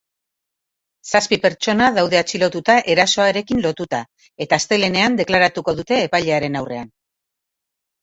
[1.11, 4.01] Zazpi pertsona daude atxilotuta erasoarekin lotuta,
[4.47, 6.95] eta astelehenean deklaratuko dute epailearen aurrean.